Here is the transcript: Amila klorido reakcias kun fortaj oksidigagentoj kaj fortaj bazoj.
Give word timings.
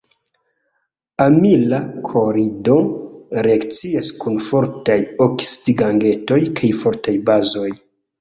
Amila 1.25 1.81
klorido 2.07 2.77
reakcias 3.47 4.09
kun 4.23 4.39
fortaj 4.45 4.97
oksidigagentoj 5.27 6.39
kaj 6.63 6.71
fortaj 6.81 7.15
bazoj. 7.29 7.69